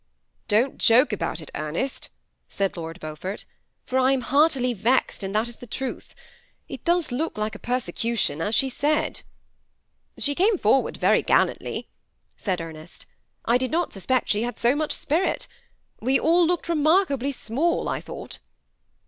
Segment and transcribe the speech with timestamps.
[0.47, 2.09] ''Don't joke about it, Ernest,"
[2.49, 3.45] said Lord Beaufort,
[3.85, 6.15] ''for I am heartily vexed, and that is the truth.
[6.67, 9.21] It does look like persecution, as she said.""
[10.17, 11.87] She came forward very gallantly,"
[12.35, 13.05] said Ernest."
[13.45, 15.45] I did not suspect she had so much spirit.
[15.99, 18.39] We all looked remarkably small, I thought."